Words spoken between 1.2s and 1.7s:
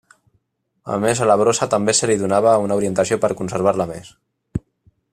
la brossa